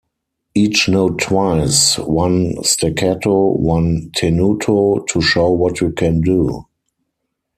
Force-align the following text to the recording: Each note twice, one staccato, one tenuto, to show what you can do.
Each 0.55 0.89
note 0.89 1.19
twice, 1.19 1.99
one 1.99 2.55
staccato, 2.63 3.51
one 3.51 4.09
tenuto, 4.15 5.05
to 5.05 5.21
show 5.21 5.51
what 5.51 5.79
you 5.79 5.91
can 5.91 6.21
do. 6.21 6.65